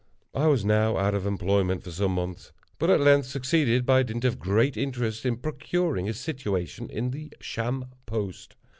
I 0.33 0.47
was 0.47 0.65
now 0.65 0.97
out 0.97 1.13
of 1.13 1.27
employment 1.27 1.83
for 1.83 1.91
some 1.91 2.15
months, 2.15 2.51
but 2.79 2.89
at 2.89 2.99
length 3.01 3.27
succeeded, 3.27 3.85
by 3.85 4.01
dint 4.01 4.25
of 4.25 4.39
great 4.39 4.75
interest, 4.75 5.27
in 5.27 5.37
procuring 5.37 6.09
a 6.09 6.13
situation 6.15 6.89
in 6.89 7.11
the 7.11 7.31
Sham 7.39 7.85
Post. 8.07 8.55